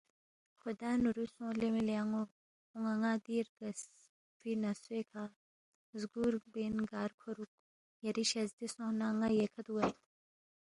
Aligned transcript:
خُدا 0.61 0.91
نُورو 1.01 1.25
سونگ 1.33 1.55
لے 1.61 1.67
مِلی 1.75 1.95
ان٘و 2.01 2.23
اون٘ا 2.73 2.93
ن٘ا 3.01 3.11
دی 3.25 3.35
رگسفی 3.47 4.51
نسوے 4.61 5.01
کھہ 5.09 5.23
زگُور 5.99 6.33
بین 6.53 6.75
گار 6.91 7.11
کھورُوک؟ 7.19 7.51
یری 8.05 8.25
شزدے 8.31 8.67
سونگس 8.73 8.97
نہ 8.99 9.07
ن٘ا 9.19 9.27
ییکھہ 9.37 9.61
دُوگید 9.65 9.95